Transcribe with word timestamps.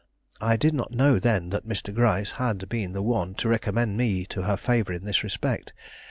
I 0.41 0.55
did 0.57 0.73
not 0.73 0.89
know 0.91 1.19
then 1.19 1.51
that 1.51 1.67
Mr. 1.67 1.93
Gryce 1.93 2.31
had 2.31 2.67
been 2.69 2.93
the 2.93 3.03
one 3.03 3.35
to 3.35 3.47
recommend 3.47 3.97
me 3.97 4.25
to 4.29 4.41
her 4.41 4.57
favor 4.57 4.91
in 4.93 5.05
this 5.05 5.23
respect. 5.23 5.73